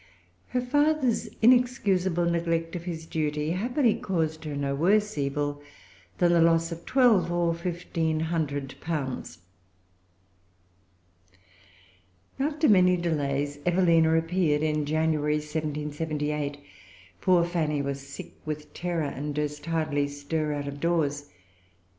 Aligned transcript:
Her 0.47 0.61
father's[Pg 0.61 1.39
349] 1.41 1.41
inexcusable 1.43 2.25
neglect 2.25 2.75
of 2.75 2.85
his 2.85 3.05
duty 3.05 3.51
happily 3.51 3.93
caused 3.93 4.45
her 4.45 4.55
no 4.55 4.73
worse 4.73 5.15
evil 5.15 5.61
than 6.17 6.33
the 6.33 6.41
loss 6.41 6.71
of 6.71 6.87
twelve 6.87 7.31
or 7.31 7.53
fifteen 7.53 8.21
hundred 8.21 8.73
pounds. 8.81 9.37
After 12.39 12.67
many 12.67 12.97
delays 12.97 13.59
Evelina 13.63 14.17
appeared 14.17 14.63
in 14.63 14.87
January, 14.87 15.35
1778. 15.35 16.57
Poor 17.21 17.43
Fanny 17.45 17.83
was 17.83 17.99
sick 18.01 18.33
with 18.43 18.73
terror, 18.73 19.03
and 19.03 19.35
durst 19.35 19.67
hardly 19.67 20.07
stir 20.07 20.51
out 20.53 20.67
of 20.67 20.79
doors. 20.79 21.29